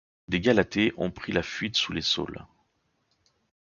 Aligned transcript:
Dé 0.29 0.39
Galatée 0.39 0.93
ont 0.97 1.11
pris 1.11 1.31
la 1.31 1.43
fuite 1.43 1.77
sous 1.77 1.93
les 1.93 2.01
saules 2.01 2.43